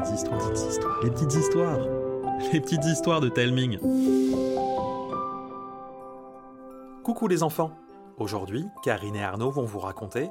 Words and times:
petites 0.00 0.14
histoires, 0.14 0.50
petites 0.50 0.68
histoires, 0.68 1.02
les 1.02 1.10
petites 1.10 1.34
histoires, 1.34 1.78
les 2.52 2.60
petites 2.60 2.84
histoires 2.84 3.20
de 3.20 3.28
Telming. 3.28 3.78
Coucou 7.02 7.28
les 7.28 7.42
enfants. 7.42 7.72
Aujourd'hui, 8.18 8.66
Karine 8.82 9.16
et 9.16 9.24
Arnaud 9.24 9.50
vont 9.50 9.64
vous 9.64 9.78
raconter 9.78 10.28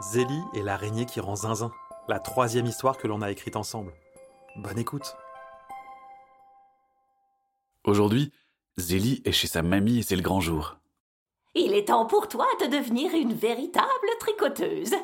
Zélie 0.00 0.42
et 0.54 0.62
l'araignée 0.62 1.06
qui 1.06 1.20
rend 1.20 1.36
zinzin, 1.36 1.70
la 2.08 2.18
troisième 2.18 2.66
histoire 2.66 2.96
que 2.96 3.06
l'on 3.06 3.22
a 3.22 3.30
écrite 3.30 3.56
ensemble. 3.56 3.92
Bonne 4.56 4.78
écoute. 4.78 5.16
Aujourd'hui, 7.84 8.32
Zélie 8.78 9.22
est 9.24 9.32
chez 9.32 9.46
sa 9.46 9.62
mamie 9.62 9.98
et 9.98 10.02
c'est 10.02 10.16
le 10.16 10.22
grand 10.22 10.40
jour. 10.40 10.76
Il 11.54 11.74
est 11.74 11.88
temps 11.88 12.06
pour 12.06 12.26
toi 12.28 12.46
de 12.60 12.66
devenir 12.66 13.14
une 13.14 13.34
véritable 13.34 13.86
tricoteuse. 14.18 14.94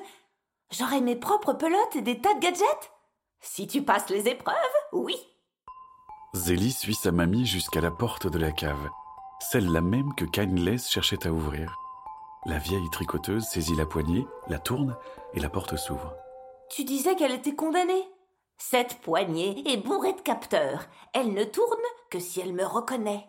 J'aurai 0.72 1.00
mes 1.00 1.16
propres 1.16 1.52
pelotes 1.52 1.96
et 1.96 2.02
des 2.02 2.20
tas 2.20 2.34
de 2.34 2.40
gadgets 2.40 2.90
Si 3.41 3.66
tu 3.66 3.82
passes 3.82 4.11
les 4.11 4.29
épreuves, 4.29 4.54
oui. 4.93 5.17
Zélie 6.35 6.72
suit 6.72 6.94
sa 6.94 7.11
mamie 7.11 7.46
jusqu'à 7.46 7.80
la 7.80 7.90
porte 7.90 8.26
de 8.26 8.39
la 8.39 8.53
cave, 8.53 8.89
celle-là 9.40 9.80
même 9.80 10.14
que 10.14 10.25
Kindless 10.25 10.89
cherchait 10.89 11.26
à 11.26 11.32
ouvrir. 11.32 11.75
La 12.46 12.58
vieille 12.58 12.89
tricoteuse 12.90 13.44
saisit 13.44 13.75
la 13.75 13.86
poignée, 13.86 14.26
la 14.49 14.58
tourne 14.58 14.96
et 15.35 15.40
la 15.40 15.50
porte 15.50 15.76
s'ouvre. 15.76 16.14
Tu 16.71 16.85
disais 16.85 17.16
qu'elle 17.16 17.32
était 17.32 17.54
condamnée 17.54 18.08
Cette 18.58 19.00
poignée 19.00 19.63
est 19.71 19.79
bourrée 19.79 20.13
de 20.13 20.21
capteurs. 20.21 20.86
Elle 21.13 21.32
ne 21.32 21.44
tourne 21.44 21.77
que 22.11 22.21
si 22.21 22.41
elle 22.41 22.52
me 22.52 22.64
reconnaît. 22.64 23.27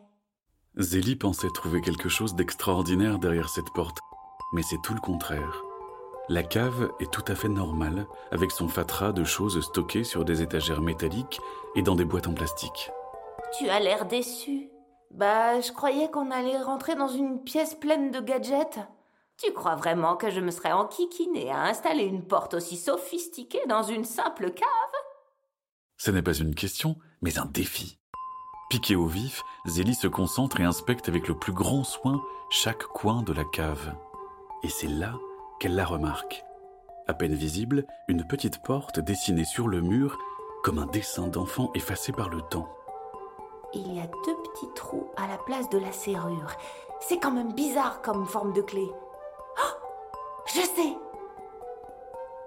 Zélie 0.77 1.15
pensait 1.15 1.49
trouver 1.53 1.81
quelque 1.81 2.07
chose 2.07 2.35
d'extraordinaire 2.35 3.20
derrière 3.20 3.49
cette 3.49 3.71
porte, 3.73 3.98
mais 4.53 4.62
c'est 4.62 4.81
tout 4.84 4.93
le 4.93 5.01
contraire. 5.01 5.63
La 6.30 6.43
cave 6.43 6.91
est 6.99 7.11
tout 7.11 7.25
à 7.27 7.35
fait 7.35 7.49
normale, 7.49 8.05
avec 8.31 8.52
son 8.52 8.67
fatras 8.67 9.12
de 9.12 9.23
choses 9.23 9.59
stockées 9.62 10.03
sur 10.03 10.23
des 10.23 10.41
étagères 10.41 10.81
métalliques 10.81 11.41
et 11.75 11.81
dans 11.81 11.95
des 11.95 12.05
boîtes 12.05 12.27
en 12.27 12.34
plastique. 12.34 12.91
Tu 13.57 13.68
as 13.68 13.79
l'air 13.79 14.05
déçu. 14.05 14.70
Bah, 15.10 15.60
je 15.60 15.71
croyais 15.71 16.10
qu'on 16.10 16.32
allait 16.32 16.62
rentrer 16.62 16.95
dans 16.95 17.10
une 17.10 17.43
pièce 17.43 17.76
pleine 17.76 18.12
de 18.12 18.21
gadgets. 18.21 18.79
Tu 19.37 19.51
crois 19.51 19.76
vraiment 19.76 20.15
que 20.15 20.29
je 20.29 20.40
me 20.40 20.51
serais 20.51 20.71
enquiquinée 20.71 21.51
à 21.51 21.63
installer 21.63 22.04
une 22.04 22.26
porte 22.26 22.54
aussi 22.54 22.77
sophistiquée 22.77 23.65
dans 23.67 23.84
une 23.84 24.05
simple 24.05 24.51
cave? 24.51 24.67
Ce 25.98 26.12
n'est 26.12 26.21
pas 26.21 26.35
une 26.35 26.55
question, 26.55 26.95
mais 27.21 27.40
un 27.40 27.45
défi. 27.45 27.99
Piquée 28.70 28.95
au 28.95 29.07
vif, 29.07 29.43
Zélie 29.65 29.95
se 29.95 30.07
concentre 30.07 30.62
et 30.62 30.63
inspecte 30.63 31.10
avec 31.10 31.27
le 31.27 31.38
plus 31.38 31.51
grand 31.54 31.84
soin 31.84 32.21
chaque 32.49 32.84
coin 32.84 33.21
de 33.21 33.34
la 33.34 33.43
cave. 33.43 33.95
Et 34.63 34.70
c'est 34.70 34.88
là 34.88 35.15
qu'elle 35.62 35.76
la 35.76 35.85
remarque. 35.85 36.43
À 37.07 37.13
peine 37.13 37.35
visible, 37.35 37.85
une 38.07 38.26
petite 38.26 38.63
porte 38.63 38.99
dessinée 38.99 39.45
sur 39.45 39.67
le 39.67 39.79
mur 39.79 40.17
comme 40.63 40.79
un 40.79 40.87
dessin 40.87 41.27
d'enfant 41.27 41.70
effacé 41.76 42.12
par 42.12 42.29
le 42.29 42.41
temps. 42.41 42.67
Il 43.76 43.93
y 43.93 43.99
a 43.99 44.07
deux 44.07 44.35
petits 44.43 44.73
trous 44.73 45.12
à 45.17 45.27
la 45.27 45.37
place 45.37 45.70
de 45.70 45.77
la 45.77 45.91
serrure. 45.91 46.51
C'est 46.99 47.20
quand 47.20 47.29
même 47.29 47.54
bizarre 47.54 48.01
comme 48.01 48.26
forme 48.26 48.54
de 48.54 48.63
clé. 48.63 48.89
Oh 49.59 49.71
Je 50.48 50.62
sais 50.62 50.98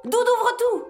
Doudou 0.02 0.18
ouvre 0.18 0.56
tout 0.58 0.84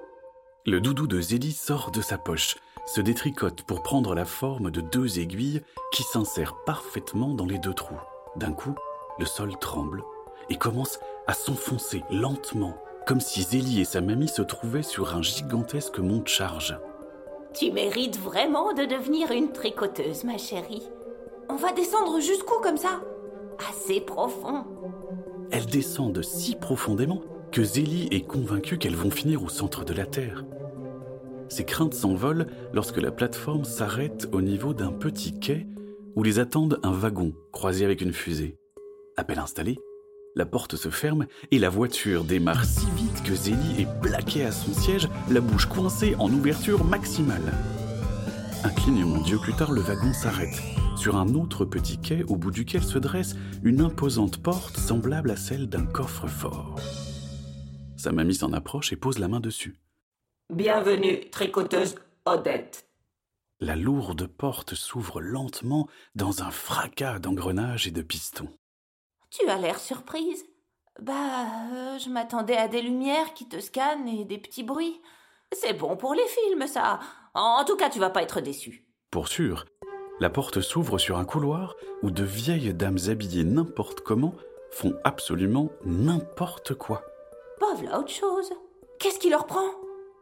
Le 0.65 0.81
doudou 0.81 1.07
de 1.07 1.21
Zélie 1.21 1.53
sort 1.53 1.91
de 1.91 2.01
sa 2.01 2.17
poche, 2.17 2.57
se 2.87 3.03
détricote 3.03 3.65
pour 3.65 3.83
prendre 3.83 4.15
la 4.15 4.25
forme 4.25 4.71
de 4.71 4.81
deux 4.81 5.19
aiguilles 5.19 5.63
qui 5.93 6.03
s'insèrent 6.03 6.57
parfaitement 6.65 7.35
dans 7.35 7.47
les 7.47 7.59
deux 7.59 7.75
trous. 7.75 8.01
D'un 8.37 8.55
coup, 8.55 8.75
le 9.19 9.27
sol 9.27 9.59
tremble 9.59 10.03
et 10.49 10.57
commence 10.57 10.99
à 11.27 11.35
s'enfoncer 11.35 12.03
lentement, 12.11 12.77
comme 13.07 13.21
si 13.21 13.43
Zélie 13.43 13.81
et 13.81 13.85
sa 13.85 14.01
mamie 14.01 14.29
se 14.29 14.43
trouvaient 14.43 14.83
sur 14.83 15.15
un 15.15 15.23
gigantesque 15.23 15.99
monte-charge. 15.99 16.79
Tu 17.55 17.71
mérites 17.71 18.19
vraiment 18.19 18.73
de 18.73 18.85
devenir 18.85 19.31
une 19.31 19.53
tricoteuse, 19.53 20.25
ma 20.25 20.39
chérie. 20.39 20.83
On 21.49 21.57
va 21.57 21.73
descendre 21.73 22.21
jusqu'où 22.21 22.61
comme 22.61 22.77
ça? 22.77 23.01
Assez 23.71 24.01
profond. 24.01 24.65
Elles 25.51 25.67
descendent 25.67 26.23
si 26.23 26.57
profondément 26.57 27.23
que 27.53 27.63
Zélie 27.63 28.09
est 28.11 28.27
convaincue 28.27 28.79
qu'elles 28.79 28.97
vont 28.97 29.11
finir 29.11 29.45
au 29.45 29.49
centre 29.49 29.85
de 29.85 29.93
la 29.95 30.07
Terre. 30.07 30.45
Ses 31.49 31.65
craintes 31.65 31.95
s'envolent 31.95 32.47
lorsque 32.73 33.01
la 33.01 33.13
plateforme 33.13 33.65
s'arrête 33.65 34.29
au 34.33 34.41
niveau 34.41 34.75
d'un 34.75 34.91
petit 34.91 35.39
quai 35.39 35.67
où 36.17 36.23
les 36.23 36.41
attendent 36.41 36.81
un 36.83 36.93
wagon 36.93 37.33
croisé 37.53 37.85
avec 37.85 38.01
une 38.01 38.13
fusée. 38.13 38.57
À 39.17 39.23
peine 39.23 39.39
installée, 39.39 39.79
la 40.35 40.47
porte 40.47 40.77
se 40.77 40.89
ferme 40.89 41.27
et 41.51 41.59
la 41.59 41.69
voiture 41.69 42.25
démarre 42.25 42.65
si 42.65 42.87
vite 42.97 43.23
que 43.23 43.35
Zélie 43.35 43.83
est 43.83 44.01
plaquée 44.01 44.45
à 44.45 44.53
son 44.53 44.73
siège, 44.73 45.09
la 45.31 45.41
bouche 45.41 45.67
coincée 45.67 46.15
en 46.19 46.33
ouverture 46.33 46.85
maximale. 46.85 47.53
Un 48.65 48.71
clignement 48.71 49.21
d'yeux 49.21 49.39
plus 49.39 49.55
tard, 49.55 49.73
le 49.73 49.81
wagon 49.81 50.13
s'arrête 50.13 50.63
sur 50.97 51.17
un 51.17 51.35
autre 51.35 51.65
petit 51.65 51.99
quai 51.99 52.25
au 52.25 52.37
bout 52.37 52.51
duquel 52.51 52.83
se 52.83 52.99
dresse 52.99 53.35
une 53.63 53.81
imposante 53.81 54.43
porte 54.43 54.79
semblable 54.79 55.31
à 55.31 55.37
celle 55.37 55.69
d'un 55.69 55.87
coffre-fort. 55.87 56.81
Sa 57.97 58.13
mamie 58.13 58.35
s'en 58.35 58.53
approche 58.53 58.93
et 58.93 58.97
pose 58.97 59.19
la 59.19 59.29
main 59.29 59.41
dessus. 59.41 59.77
Bienvenue, 60.53 61.29
tricoteuse 61.31 61.97
Odette. 62.27 62.89
La 63.61 63.77
lourde 63.77 64.27
porte 64.27 64.75
s'ouvre 64.75 65.21
lentement 65.21 65.89
dans 66.15 66.43
un 66.43 66.51
fracas 66.51 67.19
d'engrenages 67.19 67.87
et 67.87 67.91
de 67.91 68.03
pistons. 68.03 68.49
Tu 69.37 69.49
as 69.49 69.59
l'air 69.59 69.81
surprise. 69.81 70.45
Bah, 71.01 71.13
euh, 71.73 71.99
je 71.99 72.09
m'attendais 72.09 72.57
à 72.57 72.69
des 72.69 72.81
lumières 72.81 73.35
qui 73.35 73.49
te 73.49 73.59
scannent 73.59 74.07
et 74.07 74.25
des 74.25 74.39
petits 74.39 74.63
bruits. 74.63 75.01
C'est 75.51 75.73
bon 75.73 75.97
pour 75.97 76.15
les 76.15 76.27
films, 76.27 76.69
ça. 76.69 77.01
En 77.35 77.65
tout 77.65 77.77
cas, 77.77 77.91
tu 77.91 77.99
vas 77.99 78.11
pas 78.11 78.23
être 78.23 78.41
déçu. 78.41 78.87
Pour 79.11 79.27
sûr, 79.27 79.65
la 80.21 80.31
porte 80.31 80.61
s'ouvre 80.61 80.99
sur 80.99 81.19
un 81.19 81.25
couloir 81.25 81.75
où 82.03 82.13
de 82.13 82.23
vieilles 82.23 82.73
dames 82.75 82.99
habillées 83.09 83.43
n'importe 83.43 84.03
comment 84.03 84.35
font 84.71 84.95
absolument 85.03 85.71
n'importe 85.85 86.75
quoi. 86.75 87.03
Pas 87.59 87.75
voilà 87.75 87.99
autre 87.99 88.13
chose. 88.13 88.53
Qu'est-ce 89.01 89.19
qui 89.19 89.31
leur 89.31 89.47
prend? 89.47 89.67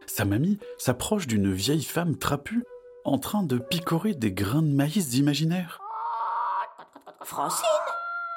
Sa 0.07 0.25
mamie 0.25 0.59
s'approche 0.79 1.27
d'une 1.27 1.53
vieille 1.53 1.85
femme 1.85 2.17
trapue 2.17 2.65
en 3.05 3.19
train 3.19 3.43
de 3.43 3.59
picorer 3.59 4.15
des 4.15 4.33
grains 4.33 4.63
de 4.63 4.73
maïs 4.73 5.19
imaginaires. 5.19 5.81
Francine? 7.25 7.92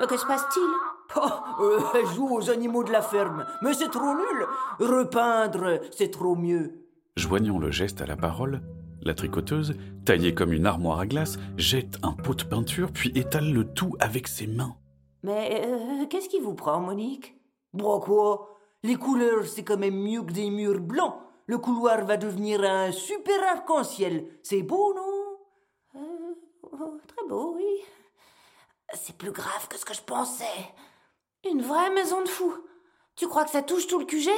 Que 0.08 0.18
se 0.18 0.26
passe-t-il? 0.26 0.70
Oh, 1.18 1.62
euh, 1.62 1.80
elle 1.96 2.08
joue 2.08 2.36
aux 2.36 2.50
animaux 2.50 2.84
de 2.84 2.92
la 2.92 3.02
ferme, 3.02 3.46
mais 3.62 3.74
c'est 3.74 3.90
trop 3.90 4.14
nul. 4.14 4.46
Repeindre, 4.80 5.80
c'est 5.92 6.12
trop 6.12 6.36
mieux. 6.36 6.86
Joignant 7.16 7.60
le 7.60 7.72
geste 7.72 8.02
à 8.02 8.06
la 8.06 8.18
parole, 8.18 8.62
la 9.02 9.14
tricoteuse, 9.14 9.76
taillée 10.04 10.34
comme 10.34 10.52
une 10.52 10.66
armoire 10.66 11.00
à 11.00 11.06
glace, 11.08 11.38
jette 11.58 11.98
un 12.04 12.12
pot 12.12 12.34
de 12.34 12.44
peinture 12.44 12.92
puis 12.92 13.12
étale 13.16 13.54
le 13.54 13.64
tout 13.64 13.96
avec 14.00 14.28
ses 14.28 14.48
mains. 14.48 14.76
Mais 15.24 15.64
euh, 15.66 16.06
qu'est-ce 16.10 16.28
qui 16.30 16.40
vous 16.40 16.56
prend, 16.56 16.80
Monique? 16.82 17.36
Bon 17.74 18.00
quoi? 18.00 18.50
Les 18.84 18.96
couleurs, 18.96 19.46
c'est 19.46 19.64
quand 19.64 19.78
même 19.78 19.96
mieux 19.96 20.22
que 20.22 20.32
des 20.34 20.50
murs 20.50 20.82
blancs. 20.82 21.16
Le 21.48 21.58
couloir 21.58 22.06
va 22.06 22.18
devenir 22.18 22.64
un 22.64 22.92
super 22.92 23.42
arc-en-ciel. 23.52 24.28
C'est 24.44 24.64
beau, 24.64 24.94
non? 24.94 26.00
Euh, 26.02 26.34
oh, 26.64 26.98
Très 27.08 27.28
beau, 27.28 27.54
oui. 27.56 27.64
C'est 28.94 29.18
plus 29.18 29.32
grave 29.32 29.68
que 29.70 29.78
ce 29.78 29.86
que 29.86 29.94
je 29.94 30.02
pensais. 30.02 30.46
Une 31.50 31.62
vraie 31.62 31.90
maison 31.92 32.22
de 32.22 32.30
fous. 32.30 32.56
Tu 33.16 33.28
crois 33.28 33.46
que 33.46 33.52
ça 33.52 33.62
touche 33.62 33.88
tout 33.88 34.00
le 34.00 34.06
QG 34.06 34.30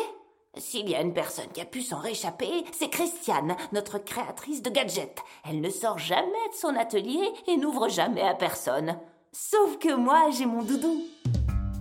S'il 0.58 0.90
y 0.90 0.96
a 0.96 1.02
une 1.02 1.14
personne 1.14 1.52
qui 1.54 1.62
a 1.62 1.66
pu 1.66 1.82
s'en 1.82 2.00
réchapper, 2.00 2.64
c'est 2.72 2.90
Christiane, 2.90 3.56
notre 3.72 3.98
créatrice 3.98 4.62
de 4.62 4.70
gadgets. 4.70 5.22
Elle 5.46 5.62
ne 5.62 5.70
sort 5.70 5.98
jamais 5.98 6.50
de 6.52 6.56
son 6.56 6.76
atelier 6.76 7.30
et 7.48 7.58
n'ouvre 7.58 7.90
jamais 7.90 8.22
à 8.22 8.34
personne. 8.34 8.98
Sauf 9.32 9.78
que 9.80 9.94
moi, 9.94 10.30
j'ai 10.32 10.46
mon 10.46 10.64
doudou. 10.64 11.04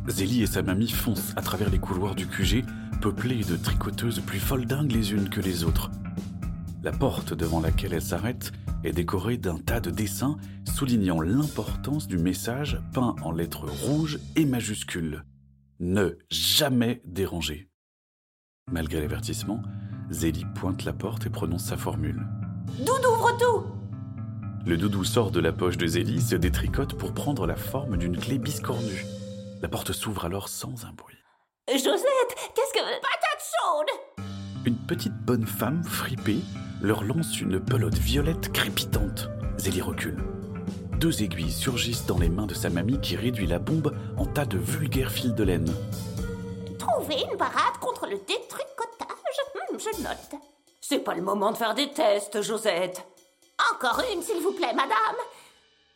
Zélie 0.09 0.43
et 0.43 0.47
sa 0.47 0.63
mamie 0.63 0.91
foncent 0.91 1.33
à 1.37 1.43
travers 1.43 1.71
les 1.71 1.79
couloirs 1.81 2.15
du 2.15 2.29
QG, 2.29 2.65
peuplés 3.01 3.45
de 3.45 3.57
tricoteuses 3.57 4.21
plus 4.21 4.41
foldingues 4.41 4.93
les 4.93 5.13
unes 5.13 5.29
que 5.29 5.41
les 5.41 5.65
autres. 5.65 5.91
La 6.87 6.93
porte 6.93 7.35
devant 7.35 7.59
laquelle 7.59 7.95
elles 7.95 8.01
s'arrêtent 8.01 8.53
est 8.85 8.93
décorée 8.93 9.39
d'un 9.39 9.59
tas 9.59 9.81
de 9.81 9.91
dessins 9.91 10.37
soulignant 10.73 11.21
l'importance 11.21 12.07
du 12.07 12.17
message 12.17 12.81
peint 12.95 13.17
en 13.23 13.33
lettres 13.33 13.67
rouges 13.67 14.21
et 14.37 14.45
majuscules. 14.45 15.25
Ne 15.81 16.17
jamais 16.31 17.03
déranger. 17.05 17.69
Malgré 18.71 19.01
l'avertissement, 19.01 19.63
Zélie 20.11 20.47
pointe 20.55 20.85
la 20.85 20.93
porte 20.93 21.27
et 21.27 21.29
prononce 21.29 21.65
sa 21.65 21.77
formule. 21.77 22.25
Doudou, 22.79 23.09
ouvre 23.19 23.37
tout 23.37 23.67
Le 24.65 24.77
doudou 24.77 25.03
sort 25.03 25.33
de 25.33 25.41
la 25.41 25.53
poche 25.53 25.79
de 25.79 25.89
Zélie, 25.89 26.23
se 26.23 26.37
détricote 26.37 26.97
pour 26.97 27.15
prendre 27.15 27.49
la 27.49 27.57
forme 27.57 27.97
d'une 27.97 28.17
clé 28.17 28.39
biscornue. 28.39 29.05
La 29.61 29.69
porte 29.69 29.91
s'ouvre 29.91 30.25
alors 30.25 30.49
sans 30.49 30.85
un 30.85 30.93
bruit. 30.93 31.17
Josette, 31.69 32.37
qu'est-ce 32.55 32.73
que... 32.73 33.01
Patate 33.01 33.43
chaude 33.59 34.65
Une 34.65 34.79
petite 34.87 35.17
bonne 35.25 35.49
femme 35.49 35.83
fripée 35.83 36.43
leur 36.83 37.05
lance 37.05 37.41
une 37.41 37.61
pelote 37.61 37.95
violette 37.97 38.53
crépitante. 38.53 39.29
Zélie 39.59 39.83
recule. 39.83 40.19
Deux 41.01 41.23
aiguilles 41.23 41.51
surgissent 41.53 42.07
dans 42.07 42.19
les 42.19 42.29
mains 42.29 42.47
de 42.47 42.55
sa 42.55 42.71
mamie 42.71 43.01
qui 43.01 43.17
réduit 43.17 43.47
la 43.47 43.59
bombe 43.59 43.95
en 44.17 44.27
tas 44.27 44.47
de 44.47 44.59
vulgaires 44.59 45.11
fils 45.13 45.35
de 45.35 45.43
laine. 45.45 45.71
Trouver 46.79 47.17
une 47.31 47.37
parade 47.37 47.77
contre 47.81 48.07
le 48.07 48.17
détricotage 48.17 48.67
Hmm, 49.73 49.77
Je 49.79 50.03
note. 50.03 50.41
C'est 50.81 51.01
pas 51.01 51.15
le 51.15 51.23
moment 51.23 51.51
de 51.53 51.57
faire 51.57 51.75
des 51.75 51.91
tests, 51.91 52.41
Josette. 52.43 53.05
Encore 53.75 54.03
une, 54.15 54.23
s'il 54.23 54.41
vous 54.43 54.53
plaît, 54.53 54.75
madame. 54.75 55.17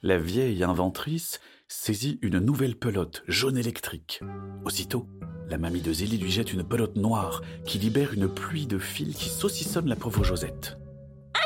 La 0.02 0.18
vieille 0.18 0.64
inventrice 0.64 1.40
saisit 1.68 2.18
une 2.22 2.38
nouvelle 2.38 2.76
pelote 2.76 3.22
jaune 3.28 3.56
électrique. 3.56 4.20
Aussitôt, 4.64 5.06
la 5.50 5.58
mamie 5.58 5.80
de 5.80 5.92
Zélie 5.92 6.18
lui 6.18 6.30
jette 6.30 6.52
une 6.52 6.62
pelote 6.62 6.94
noire 6.94 7.42
qui 7.66 7.78
libère 7.78 8.12
une 8.12 8.32
pluie 8.32 8.66
de 8.66 8.78
fils 8.78 9.16
qui 9.16 9.28
saucissonne 9.28 9.88
la 9.88 9.96
pauvre 9.96 10.22
Josette. 10.22 10.76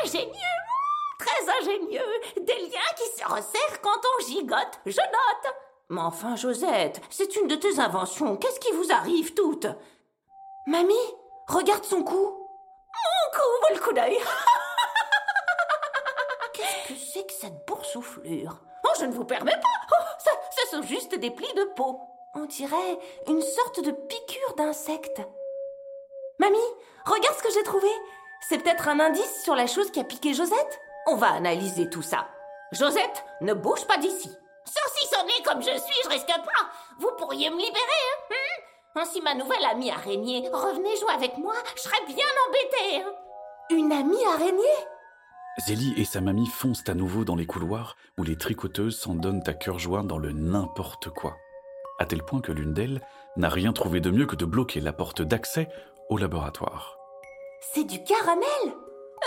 Ingénieux 0.03 0.29
Très 1.17 1.49
ingénieux 1.59 2.21
Des 2.37 2.53
liens 2.53 2.93
qui 2.95 3.19
se 3.19 3.25
resserrent 3.27 3.81
quand 3.81 3.89
on 3.89 4.25
gigote, 4.27 4.79
je 4.85 5.01
note 5.01 5.53
Mais 5.89 6.01
enfin, 6.01 6.35
Josette, 6.35 7.01
c'est 7.09 7.35
une 7.35 7.47
de 7.47 7.55
tes 7.55 7.79
inventions. 7.79 8.37
Qu'est-ce 8.37 8.59
qui 8.59 8.71
vous 8.73 8.91
arrive 8.91 9.33
toutes? 9.33 9.65
Mamie, 10.67 10.93
regarde 11.47 11.83
son 11.83 12.03
cou. 12.03 12.15
Mon 12.15 13.31
cou, 13.33 13.73
le 13.73 13.79
coup 13.79 13.93
d'œil 13.93 14.17
Qu'est-ce 16.53 16.93
que 16.93 16.99
c'est 16.99 17.25
que 17.25 17.33
cette 17.33 17.65
boursouflure? 17.67 18.61
Oh, 18.83 18.89
je 18.99 19.05
ne 19.05 19.13
vous 19.13 19.25
permets 19.25 19.59
pas 19.59 19.67
oh, 19.93 20.03
ça, 20.19 20.29
ça 20.51 20.61
sont 20.77 20.83
juste 20.83 21.15
des 21.19 21.31
plis 21.31 21.51
de 21.55 21.63
peau. 21.75 21.99
On 22.37 22.45
dirait 22.45 22.99
une 23.29 23.41
sorte 23.41 23.81
de 23.81 23.91
piqûre 23.91 24.55
d'insecte. 24.57 25.21
Mamie, 26.37 26.57
regarde 27.05 27.37
ce 27.37 27.43
que 27.43 27.53
j'ai 27.53 27.63
trouvé. 27.63 27.87
C'est 28.49 28.57
peut-être 28.57 28.89
un 28.89 28.99
indice 28.99 29.41
sur 29.43 29.55
la 29.55 29.67
chose 29.67 29.89
qui 29.89 30.01
a 30.01 30.03
piqué 30.03 30.33
Josette 30.33 30.79
On 31.07 31.15
va 31.15 31.31
analyser 31.31 31.89
tout 31.89 32.01
ça. 32.01 32.27
Josette, 32.73 33.23
ne 33.39 33.53
bouge 33.53 33.87
pas 33.87 33.97
d'ici. 33.97 34.29
Saucissonnée 34.65 35.43
comme 35.45 35.61
je 35.61 35.79
suis, 35.79 36.01
je 36.03 36.09
risque 36.09 36.27
pas. 36.27 36.69
Vous 36.99 37.11
pourriez 37.17 37.49
me 37.49 37.55
libérer, 37.55 38.03
hein 38.31 38.35
Ainsi, 38.95 39.21
ma 39.21 39.33
nouvelle 39.33 39.63
amie 39.71 39.91
araignée, 39.91 40.49
revenez 40.51 40.97
jouer 40.97 41.13
avec 41.13 41.37
moi, 41.37 41.55
je 41.77 41.83
serais 41.83 42.05
bien 42.05 42.25
embêtée. 42.49 43.01
Hein 43.01 43.13
Une 43.69 43.93
amie 43.93 44.25
araignée? 44.33 44.85
Zélie 45.65 45.93
et 45.95 46.05
sa 46.05 46.19
mamie 46.19 46.47
foncent 46.47 46.83
à 46.89 46.95
nouveau 46.95 47.23
dans 47.23 47.37
les 47.37 47.45
couloirs 47.45 47.95
où 48.17 48.23
les 48.23 48.37
tricoteuses 48.37 48.99
s'en 48.99 49.15
donnent 49.15 49.43
à 49.47 49.53
cœur 49.53 49.79
joint 49.79 50.03
dans 50.03 50.17
le 50.17 50.33
n'importe 50.33 51.09
quoi. 51.09 51.37
À 51.99 52.05
tel 52.05 52.23
point 52.23 52.41
que 52.41 52.51
l'une 52.51 52.73
d'elles 52.73 53.01
n'a 53.37 53.49
rien 53.49 53.73
trouvé 53.73 53.99
de 53.99 54.11
mieux 54.11 54.25
que 54.25 54.35
de 54.35 54.45
bloquer 54.45 54.81
la 54.81 54.93
porte 54.93 55.21
d'accès 55.21 55.69
au 56.09 56.17
laboratoire. 56.17 56.97
C'est 57.61 57.85
du 57.85 58.03
caramel 58.03 58.75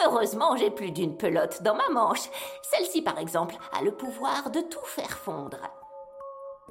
Heureusement, 0.05 0.57
j'ai 0.57 0.71
plus 0.71 0.93
d'une 0.93 1.17
pelote 1.17 1.63
dans 1.63 1.75
ma 1.75 1.89
manche. 1.89 2.29
Celle-ci, 2.63 3.03
par 3.03 3.19
exemple, 3.19 3.57
a 3.73 3.83
le 3.83 3.91
pouvoir 3.91 4.51
de 4.51 4.61
tout 4.61 4.85
faire 4.85 5.19
fondre. 5.19 5.59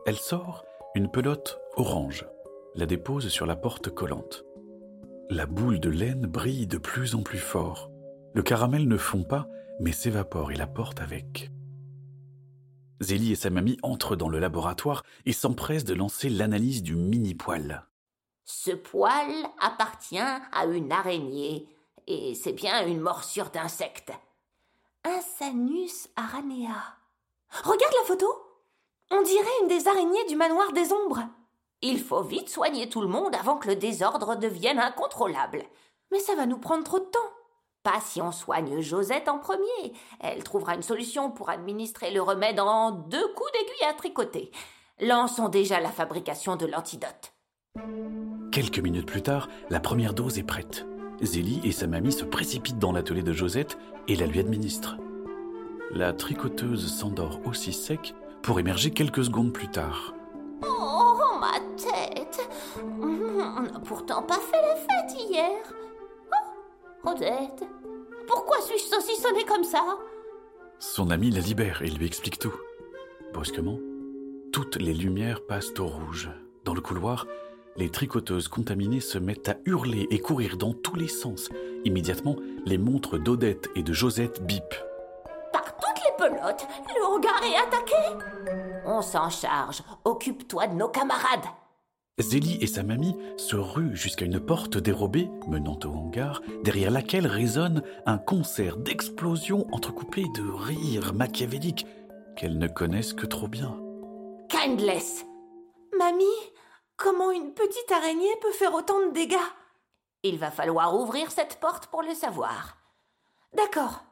Elle 0.05 0.17
sort 0.17 0.63
une 0.95 1.11
pelote 1.11 1.59
orange, 1.75 2.25
la 2.75 2.85
dépose 2.85 3.27
sur 3.27 3.45
la 3.45 3.55
porte 3.55 3.89
collante. 3.89 4.45
La 5.29 5.45
boule 5.45 5.79
de 5.79 5.89
laine 5.89 6.25
brille 6.25 6.67
de 6.67 6.77
plus 6.77 7.15
en 7.15 7.21
plus 7.21 7.39
fort. 7.39 7.91
Le 8.33 8.44
caramel 8.44 8.88
ne 8.88 8.97
fond 8.97 9.23
pas, 9.23 9.47
mais 9.79 9.91
s'évapore 9.91 10.51
et 10.51 10.55
la 10.55 10.67
porte 10.67 11.01
avec. 11.01 11.51
Zélie 12.99 13.31
et 13.31 13.35
sa 13.35 13.49
mamie 13.49 13.77
entrent 13.83 14.15
dans 14.15 14.29
le 14.29 14.39
laboratoire 14.39 15.03
et 15.25 15.33
s'empressent 15.33 15.83
de 15.83 15.94
lancer 15.94 16.29
l'analyse 16.29 16.81
du 16.81 16.95
mini-poil. 16.95 17.85
Ce 18.44 18.71
poil 18.71 19.31
appartient 19.59 20.17
à 20.17 20.65
une 20.65 20.91
araignée, 20.91 21.67
et 22.07 22.33
c'est 22.33 22.53
bien 22.53 22.88
une 22.88 23.01
morsure 23.01 23.49
d'insecte. 23.49 24.11
Insanus 25.03 26.09
aranea. 26.15 26.97
Regarde 27.63 27.94
la 28.01 28.07
photo 28.07 28.27
On 29.11 29.21
dirait 29.21 29.61
une 29.61 29.67
des 29.67 29.88
araignées 29.88 30.25
du 30.25 30.35
manoir 30.35 30.71
des 30.73 30.91
ombres. 30.91 31.23
Il 31.81 32.01
faut 32.01 32.23
vite 32.23 32.49
soigner 32.49 32.89
tout 32.89 33.01
le 33.01 33.07
monde 33.07 33.35
avant 33.35 33.57
que 33.57 33.67
le 33.67 33.75
désordre 33.75 34.35
devienne 34.35 34.79
incontrôlable. 34.79 35.63
Mais 36.11 36.19
ça 36.19 36.35
va 36.35 36.45
nous 36.45 36.57
prendre 36.57 36.83
trop 36.83 36.99
de 36.99 37.05
temps. 37.05 37.19
Pas 37.88 38.01
si 38.01 38.22
on 38.22 38.34
soigne 38.34 38.81
Josette 38.81 39.30
en 39.30 39.39
premier. 39.39 39.94
Elle 40.19 40.44
trouvera 40.44 40.75
une 40.75 40.84
solution 40.84 41.31
pour 41.31 41.50
administrer 41.50 42.12
le 42.12 42.22
remède 42.22 42.60
en 42.60 42.92
deux 42.92 43.25
coups 43.30 43.50
d'aiguille 43.54 43.89
à 43.89 43.94
tricoter. 43.94 44.51
Lançons 45.00 45.48
déjà 45.48 45.80
la 45.80 45.88
fabrication 45.88 46.57
de 46.57 46.66
l'antidote. 46.66 47.31
Quelques 48.51 48.80
minutes 48.80 49.06
plus 49.06 49.22
tard, 49.22 49.48
la 49.69 49.80
première 49.80 50.13
dose 50.13 50.38
est 50.38 50.44
prête. 50.44 50.86
Zélie 51.22 51.62
et 51.63 51.72
sa 51.72 51.88
mamie 51.88 52.12
se 52.12 52.25
précipitent 52.25 52.78
dans 52.78 52.92
l'atelier 52.92 53.24
de 53.24 53.31
Josette 53.31 53.78
et 54.10 54.18
la 54.18 54.25
lui 54.25 54.42
administrent. 54.42 54.98
La 55.90 56.12
tricoteuse 56.12 56.94
s'endort 56.94 57.40
aussi 57.45 57.72
sec 57.72 58.13
pour 58.44 58.60
émerger 58.60 58.92
quelques 58.92 59.24
secondes 59.24 59.54
plus 59.54 59.72
tard. 59.72 60.13
Oh, 60.62 61.40
ma 61.40 61.57
tête 61.78 62.50
On 63.01 63.62
n'a 63.62 63.80
pourtant 63.80 64.24
pas 64.24 64.40
fait 64.40 64.62
la 64.62 64.75
fête 64.75 65.30
hier. 65.30 65.56
Odette, 67.07 67.63
pourquoi 68.27 68.59
suis-je 68.59 68.83
saucissonnée 68.83 69.45
comme 69.45 69.63
ça? 69.63 69.81
Son 70.77 71.09
ami 71.09 71.31
la 71.31 71.39
libère 71.39 71.81
et 71.81 71.89
lui 71.89 72.06
explique 72.06 72.38
tout. 72.38 72.54
Brusquement, 73.33 73.80
toutes 74.51 74.75
les 74.75 74.94
lumières 74.94 75.45
passent 75.45 75.71
au 75.80 75.88
rouge. 75.88 76.30
Dans 76.65 76.74
le 76.74 76.81
couloir, 76.81 77.25
les 77.77 77.89
tricoteuses 77.89 78.50
contaminées 78.50 79.00
se 79.00 79.19
mettent 79.19 79.48
à 79.48 79.56
hurler 79.65 80.07
et 80.12 80.19
courir 80.19 80.57
dans 80.57 80.74
tous 80.74 80.95
les 80.95 81.07
sens. 81.07 81.48
Immédiatement, 81.86 82.36
les 82.65 82.77
montres 82.77 83.18
d'Odette 83.18 83.69
et 83.75 83.83
de 83.83 83.94
Josette 83.94 84.45
bipent. 84.45 84.83
Par 85.54 85.77
toutes 85.77 86.04
les 86.04 86.18
pelotes, 86.18 86.68
le 86.94 87.06
hangar 87.06 87.42
est 87.42 87.56
attaqué? 87.56 88.81
On 88.86 89.01
s'en 89.01 89.30
charge. 89.30 89.81
Occupe-toi 90.04 90.68
de 90.68 90.75
nos 90.75 90.89
camarades. 90.89 91.45
Zélie 92.19 92.58
et 92.62 92.68
sa 92.68 92.81
mamie 92.81 93.16
se 93.38 93.56
ruent 93.56 93.96
jusqu'à 93.96 94.25
une 94.25 94.40
porte 94.40 94.80
dérobée 94.80 95.30
menant 95.48 95.78
au 95.86 95.90
hangar, 95.90 96.42
derrière 96.64 96.90
laquelle 96.90 97.28
résonne 97.28 97.84
un 98.08 98.18
concert 98.18 98.78
d'explosions 98.78 99.68
entrecoupées 99.72 100.25
de 100.34 100.42
rires 100.42 101.14
machiavéliques 101.14 101.86
qu'elles 102.36 102.58
ne 102.58 102.68
connaissent 102.68 103.14
que 103.14 103.28
trop 103.28 103.48
bien. 103.48 103.78
Kindless 104.50 105.28
Mamie, 105.96 106.25
comment 106.96 107.30
une 107.30 107.54
petite 107.54 107.92
araignée 107.92 108.36
peut 108.42 108.52
faire 108.52 108.74
autant 108.74 109.00
de 109.08 109.14
dégâts? 109.14 109.36
Il 110.24 110.40
va 110.40 110.50
falloir 110.50 111.00
ouvrir 111.00 111.30
cette 111.30 111.60
porte 111.60 111.86
pour 111.86 112.02
le 112.02 112.16
savoir. 112.16 112.78
D'accord. 113.56 114.04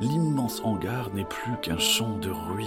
L'immense 0.00 0.62
hangar 0.64 1.12
n'est 1.12 1.26
plus 1.26 1.60
qu'un 1.60 1.78
champ 1.78 2.16
de 2.18 2.30
ruines 2.30 2.63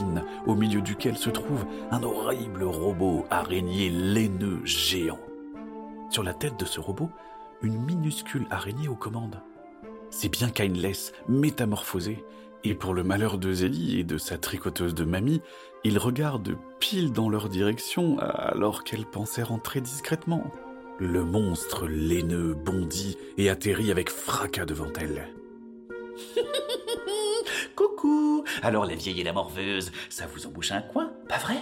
au 0.47 0.55
milieu 0.55 0.81
duquel 0.81 1.17
se 1.17 1.29
trouve 1.29 1.65
un 1.91 2.01
horrible 2.03 2.63
robot 2.63 3.25
araignée 3.29 3.89
laineux 3.89 4.61
géant. 4.63 5.19
Sur 6.09 6.23
la 6.23 6.33
tête 6.33 6.57
de 6.57 6.65
ce 6.65 6.79
robot, 6.79 7.09
une 7.61 7.79
minuscule 7.79 8.47
araignée 8.49 8.87
aux 8.87 8.95
commandes. 8.95 9.41
C'est 10.09 10.29
bien 10.29 10.49
Kindless, 10.49 11.11
métamorphosé, 11.27 12.23
et 12.63 12.73
pour 12.73 12.93
le 12.93 13.03
malheur 13.03 13.37
de 13.37 13.51
Zélie 13.51 13.99
et 13.99 14.03
de 14.03 14.17
sa 14.17 14.37
tricoteuse 14.37 14.95
de 14.95 15.03
mamie, 15.03 15.41
il 15.83 15.97
regarde 15.99 16.57
pile 16.79 17.11
dans 17.11 17.29
leur 17.29 17.49
direction 17.49 18.17
alors 18.19 18.83
qu'elle 18.83 19.05
pensait 19.05 19.43
rentrer 19.43 19.81
discrètement. 19.81 20.51
Le 20.99 21.23
monstre 21.23 21.87
laineux 21.87 22.55
bondit 22.55 23.17
et 23.37 23.49
atterrit 23.49 23.91
avec 23.91 24.09
fracas 24.09 24.65
devant 24.65 24.91
elle. 24.99 25.29
Alors 28.63 28.85
la 28.85 28.95
vieille 28.95 29.21
et 29.21 29.23
la 29.23 29.33
morveuse, 29.33 29.91
ça 30.09 30.25
vous 30.27 30.45
embouche 30.47 30.71
un 30.71 30.81
coin, 30.81 31.11
pas 31.27 31.37
vrai? 31.37 31.57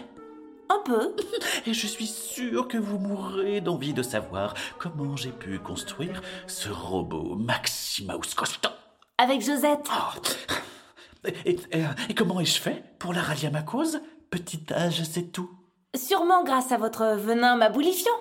Un 0.69 0.79
peu. 0.83 1.15
Et 1.67 1.73
je 1.73 1.85
suis 1.85 2.07
sûr 2.07 2.67
que 2.67 2.77
vous 2.77 2.97
mourrez 2.97 3.61
d'envie 3.61 3.93
de 3.93 4.01
savoir 4.01 4.55
comment 4.79 5.15
j'ai 5.15 5.29
pu 5.31 5.59
construire 5.59 6.21
ce 6.47 6.69
robot 6.69 7.35
Maximaus 7.35 8.33
Costant. 8.35 8.71
Avec 9.19 9.41
Josette. 9.41 9.87
Oh. 9.91 11.27
Et, 11.45 11.51
et- 11.71 11.83
et 12.09 12.13
comment 12.15 12.39
ai-je 12.39 12.59
fait 12.59 12.83
pour 12.99 13.13
la 13.13 13.21
rallier 13.21 13.47
à 13.47 13.51
ma 13.51 13.61
cause? 13.61 14.01
Petit 14.31 14.61
âge, 14.71 15.03
c'est 15.03 15.31
tout. 15.31 15.49
Sûrement 15.95 16.43
grâce 16.43 16.71
à 16.71 16.77
votre 16.77 17.15
venin 17.15 17.55
maboulifiant. 17.57 18.11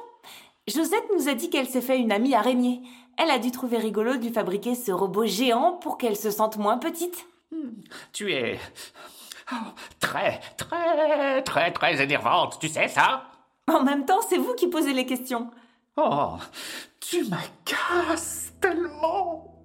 Josette 0.69 1.05
nous 1.17 1.29
a 1.29 1.35
dit 1.35 1.49
qu'elle 1.51 1.67
s'est 1.69 1.81
fait 1.81 1.99
une 1.99 2.13
amie 2.13 2.35
araignée. 2.35 2.83
Elle 3.17 3.31
a 3.31 3.39
dû 3.39 3.51
trouver 3.53 3.79
rigolo 3.79 4.17
de 4.17 4.23
lui 4.23 4.33
fabriquer 4.33 4.75
ce 4.75 4.93
robot 4.93 5.25
géant 5.27 5.73
pour 5.73 5.99
qu'elle 5.99 6.17
se 6.17 6.31
sente 6.31 6.57
moins 6.59 6.79
petite. 6.79 7.27
Tu 8.13 8.33
es 8.33 8.59
oh, 9.53 9.57
très, 10.01 10.41
très, 10.57 11.43
très, 11.43 11.73
très 11.73 12.03
énervante, 12.03 12.59
tu 12.61 12.69
sais 12.69 12.89
ça? 12.89 13.25
En 13.67 13.83
même 13.83 14.05
temps, 14.05 14.21
c'est 14.29 14.37
vous 14.39 14.55
qui 14.55 14.69
posez 14.69 14.93
les 14.93 15.07
questions. 15.07 15.51
Oh, 15.97 16.37
tu 17.01 17.25
m'agaces 17.25 18.53
tellement 18.61 19.63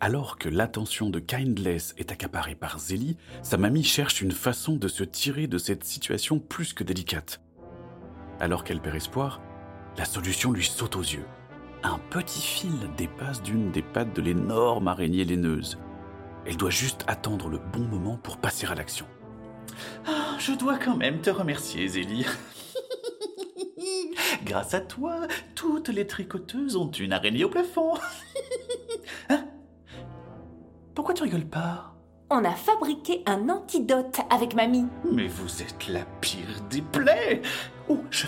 Alors 0.00 0.38
que 0.38 0.48
l'attention 0.48 1.10
de 1.10 1.18
Kindless 1.18 1.94
est 1.96 2.12
accaparée 2.12 2.54
par 2.54 2.78
Zélie, 2.78 3.16
sa 3.42 3.56
mamie 3.56 3.84
cherche 3.84 4.20
une 4.20 4.32
façon 4.32 4.76
de 4.76 4.88
se 4.88 5.02
tirer 5.02 5.46
de 5.46 5.58
cette 5.58 5.84
situation 5.84 6.38
plus 6.38 6.72
que 6.72 6.84
délicate. 6.84 7.40
Alors 8.38 8.64
qu'elle 8.64 8.82
perd 8.82 8.96
espoir, 8.96 9.40
la 9.96 10.04
solution 10.04 10.52
lui 10.52 10.64
saute 10.64 10.96
aux 10.96 11.00
yeux. 11.00 11.26
Un 11.82 11.98
petit 12.10 12.42
fil 12.42 12.90
dépasse 12.96 13.42
d'une 13.42 13.70
des 13.70 13.82
pattes 13.82 14.14
de 14.14 14.22
l'énorme 14.22 14.88
araignée 14.88 15.24
laineuse. 15.24 15.78
Elle 16.46 16.56
doit 16.56 16.70
juste 16.70 17.04
attendre 17.06 17.48
le 17.48 17.58
bon 17.58 17.80
moment 17.84 18.16
pour 18.16 18.38
passer 18.38 18.66
à 18.66 18.74
l'action. 18.74 19.06
Ah, 20.06 20.36
Je 20.38 20.52
dois 20.52 20.78
quand 20.78 20.96
même 20.96 21.20
te 21.20 21.30
remercier, 21.30 21.86
Zélie. 21.88 22.26
Grâce 24.44 24.74
à 24.74 24.80
toi, 24.80 25.26
toutes 25.54 25.88
les 25.88 26.06
tricoteuses 26.06 26.76
ont 26.76 26.90
une 26.90 27.12
araignée 27.12 27.44
au 27.44 27.48
plafond. 27.48 27.94
Hein? 29.28 29.44
Pourquoi 30.94 31.14
tu 31.14 31.22
rigoles 31.22 31.46
pas? 31.46 31.94
On 32.30 32.44
a 32.44 32.52
fabriqué 32.54 33.22
un 33.26 33.48
antidote 33.48 34.20
avec 34.30 34.54
mamie. 34.54 34.86
Mais 35.10 35.26
vous 35.28 35.62
êtes 35.62 35.88
la 35.88 36.04
pire 36.20 36.60
des 36.70 36.82
plaies 36.82 37.42
Oh, 37.88 37.98
je... 38.10 38.26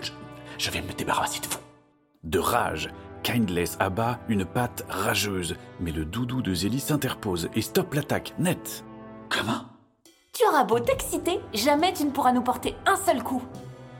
je... 0.00 0.10
je 0.58 0.70
vais 0.70 0.82
me 0.82 0.92
débarrasser 0.92 1.40
de 1.40 1.46
vous. 1.46 1.58
De 2.24 2.38
rage, 2.38 2.90
Kindless 3.22 3.76
abat 3.78 4.18
une 4.28 4.44
patte 4.44 4.84
rageuse, 4.88 5.54
mais 5.80 5.92
le 5.92 6.04
doudou 6.04 6.42
de 6.42 6.52
Zélie 6.54 6.80
s'interpose 6.80 7.48
et 7.54 7.62
stoppe 7.62 7.94
l'attaque, 7.94 8.34
net. 8.38 8.84
Comment? 9.28 9.66
Tu 10.32 10.44
auras 10.46 10.64
beau 10.64 10.80
t'exciter, 10.80 11.40
jamais 11.54 11.92
tu 11.92 12.04
ne 12.04 12.10
pourras 12.10 12.32
nous 12.32 12.42
porter 12.42 12.74
un 12.86 12.96
seul 12.96 13.22
coup. 13.22 13.42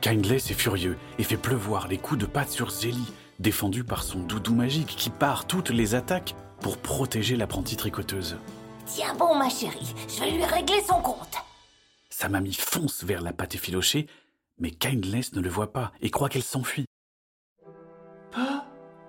Kindless 0.01 0.51
est 0.51 0.55
furieux 0.55 0.97
et 1.19 1.23
fait 1.23 1.37
pleuvoir 1.37 1.87
les 1.87 1.97
coups 1.97 2.19
de 2.19 2.25
patte 2.25 2.49
sur 2.49 2.69
Zélie, 2.69 3.13
défendu 3.39 3.83
par 3.83 4.03
son 4.03 4.19
doudou 4.19 4.53
magique 4.53 4.95
qui 4.97 5.09
part 5.09 5.47
toutes 5.47 5.69
les 5.69 5.95
attaques 5.95 6.35
pour 6.59 6.77
protéger 6.77 7.37
l'apprentie 7.37 7.77
tricoteuse. 7.77 8.37
Tiens 8.85 9.15
bon, 9.15 9.35
ma 9.35 9.49
chérie, 9.49 9.93
je 10.09 10.19
vais 10.19 10.31
lui 10.31 10.43
régler 10.43 10.81
son 10.81 11.01
compte. 11.01 11.37
Sa 12.09 12.27
mamie 12.27 12.53
fonce 12.53 13.03
vers 13.03 13.21
la 13.21 13.31
pâte 13.31 13.55
effilochée, 13.55 14.07
mais 14.59 14.71
Kindless 14.71 15.33
ne 15.33 15.41
le 15.41 15.49
voit 15.49 15.71
pas 15.71 15.93
et 16.01 16.09
croit 16.09 16.29
qu'elle 16.29 16.43
s'enfuit. 16.43 16.85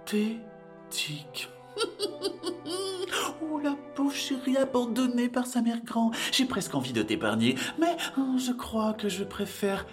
Pathétique. 0.05 1.49
oh, 3.43 3.59
la 3.63 3.75
pauvre 3.95 4.15
chérie 4.15 4.57
abandonnée 4.57 5.31
par 5.31 5.47
sa 5.47 5.63
mère 5.63 5.83
grand. 5.83 6.11
J'ai 6.31 6.45
presque 6.45 6.75
envie 6.75 6.93
de 6.93 7.03
t'épargner, 7.03 7.55
mais 7.79 7.97
oh, 8.19 8.37
je 8.37 8.53
crois 8.53 8.93
que 8.93 9.09
je 9.09 9.25
préfère 9.25 9.87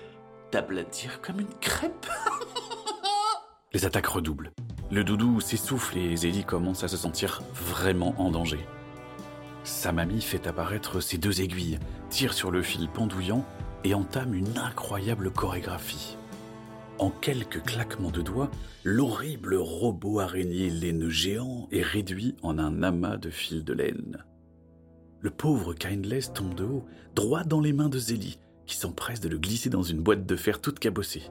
t'aplatir 0.51 1.21
comme 1.21 1.39
une 1.39 1.53
crêpe. 1.61 2.07
Les 3.73 3.85
attaques 3.85 4.07
redoublent. 4.07 4.51
Le 4.91 5.05
doudou 5.05 5.39
s'essouffle 5.39 5.97
et 5.97 6.17
Zélie 6.17 6.43
commence 6.43 6.83
à 6.83 6.89
se 6.89 6.97
sentir 6.97 7.41
vraiment 7.53 8.13
en 8.17 8.31
danger. 8.31 8.59
Sa 9.63 9.93
mamie 9.93 10.21
fait 10.21 10.45
apparaître 10.45 10.99
ses 10.99 11.17
deux 11.17 11.39
aiguilles, 11.39 11.79
tire 12.09 12.33
sur 12.33 12.51
le 12.51 12.61
fil 12.61 12.89
pendouillant 12.89 13.45
et 13.85 13.93
entame 13.93 14.33
une 14.33 14.57
incroyable 14.57 15.31
chorégraphie. 15.31 16.17
En 17.01 17.09
quelques 17.09 17.63
claquements 17.63 18.11
de 18.11 18.21
doigts, 18.21 18.51
l'horrible 18.83 19.55
robot 19.55 20.19
araignée 20.19 20.69
laineux 20.69 21.09
géant 21.09 21.67
est 21.71 21.81
réduit 21.81 22.35
en 22.43 22.59
un 22.59 22.83
amas 22.83 23.17
de 23.17 23.31
fils 23.31 23.63
de 23.63 23.73
laine. 23.73 24.23
Le 25.19 25.31
pauvre 25.31 25.73
Kindless 25.73 26.31
tombe 26.31 26.53
de 26.53 26.63
haut, 26.63 26.85
droit 27.15 27.43
dans 27.43 27.59
les 27.59 27.73
mains 27.73 27.89
de 27.89 27.97
Zélie, 27.97 28.37
qui 28.67 28.75
s'empresse 28.77 29.19
de 29.19 29.29
le 29.29 29.39
glisser 29.39 29.71
dans 29.71 29.81
une 29.81 30.03
boîte 30.03 30.27
de 30.27 30.35
fer 30.35 30.61
toute 30.61 30.77
cabossée. 30.77 31.23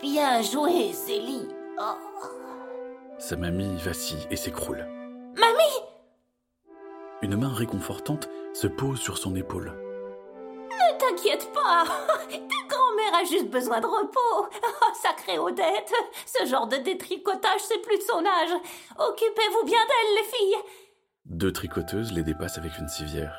Bien 0.00 0.40
joué, 0.40 0.94
Zélie. 0.94 1.46
Oh. 1.78 2.26
Sa 3.18 3.36
mamie 3.36 3.76
vacille 3.84 4.26
et 4.30 4.36
s'écroule. 4.36 4.88
Mamie 5.38 5.84
Une 7.20 7.36
main 7.36 7.52
réconfortante 7.52 8.30
se 8.54 8.66
pose 8.66 8.98
sur 8.98 9.18
son 9.18 9.36
épaule. 9.36 9.74
Ne 10.70 10.98
t'inquiète 10.98 11.50
pas. 11.52 11.84
grand-mère 13.02 13.20
a 13.20 13.24
juste 13.24 13.48
besoin 13.48 13.80
de 13.80 13.86
repos. 13.86 14.48
Oh, 14.84 14.94
sacrée 15.00 15.38
Odette. 15.38 15.92
Ce 16.26 16.44
genre 16.46 16.66
de 16.66 16.76
détricotage, 16.76 17.60
c'est 17.60 17.78
plus 17.78 17.98
de 17.98 18.02
son 18.02 18.24
âge. 18.24 18.50
Occupez-vous 18.98 19.64
bien 19.64 19.78
d'elle, 19.78 20.14
les 20.16 20.24
filles. 20.24 20.56
Deux 21.24 21.52
tricoteuses 21.52 22.12
les 22.12 22.22
dépassent 22.22 22.58
avec 22.58 22.76
une 22.78 22.88
civière. 22.88 23.34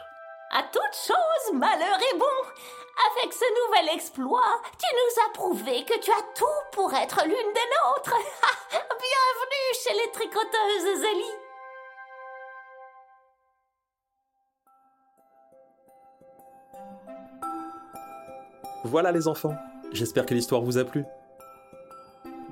À 0.51 0.63
toute 0.63 0.96
chose, 0.96 1.53
malheur 1.53 1.98
est 1.98 2.17
bon. 2.17 2.25
Avec 3.12 3.34
ce 3.34 3.46
nouvel 3.65 3.96
exploit, 3.96 4.62
tu 4.79 4.96
nous 4.96 5.24
as 5.25 5.34
prouvé 5.34 5.84
que 5.84 6.00
tu 6.00 6.12
as 6.12 6.24
tout 6.36 6.46
pour 6.72 6.93
être 6.93 7.24
l'une 7.24 7.53
des 7.53 7.70
nôtres. 7.84 8.17
Bienvenue 8.72 9.70
chez 9.84 9.93
les 9.93 10.12
tricoteuses, 10.12 11.01
Zélie. 11.01 11.43
Voilà 18.93 19.12
les 19.12 19.27
enfants, 19.27 19.55
j'espère 19.91 20.27
que 20.27 20.35
l'histoire 20.35 20.62
vous 20.62 20.77
a 20.77 20.83
plu. 20.83 21.03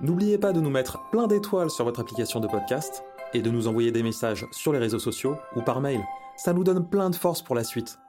N'oubliez 0.01 0.39
pas 0.39 0.53
de 0.53 0.59
nous 0.59 0.71
mettre 0.71 0.97
plein 1.11 1.27
d'étoiles 1.27 1.69
sur 1.69 1.85
votre 1.85 1.99
application 1.99 2.39
de 2.39 2.47
podcast 2.47 3.03
et 3.35 3.43
de 3.43 3.51
nous 3.51 3.67
envoyer 3.67 3.91
des 3.91 4.01
messages 4.01 4.47
sur 4.51 4.73
les 4.73 4.79
réseaux 4.79 4.97
sociaux 4.97 5.37
ou 5.55 5.61
par 5.61 5.81
mail. 5.81 6.01
Ça 6.37 6.53
nous 6.53 6.63
donne 6.63 6.83
plein 6.83 7.11
de 7.11 7.15
force 7.15 7.43
pour 7.43 7.53
la 7.53 7.63
suite. 7.63 7.99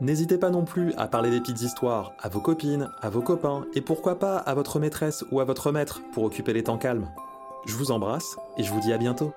N'hésitez 0.00 0.38
pas 0.38 0.50
non 0.50 0.64
plus 0.64 0.92
à 0.94 1.06
parler 1.06 1.30
des 1.30 1.38
petites 1.38 1.62
histoires 1.62 2.14
à 2.18 2.28
vos 2.28 2.40
copines, 2.40 2.90
à 3.00 3.10
vos 3.10 3.22
copains 3.22 3.64
et 3.76 3.80
pourquoi 3.80 4.18
pas 4.18 4.38
à 4.38 4.52
votre 4.54 4.80
maîtresse 4.80 5.24
ou 5.30 5.38
à 5.38 5.44
votre 5.44 5.70
maître 5.70 6.00
pour 6.14 6.24
occuper 6.24 6.52
les 6.52 6.64
temps 6.64 6.78
calmes. 6.78 7.08
Je 7.64 7.76
vous 7.76 7.92
embrasse 7.92 8.34
et 8.56 8.64
je 8.64 8.72
vous 8.72 8.80
dis 8.80 8.92
à 8.92 8.98
bientôt. 8.98 9.32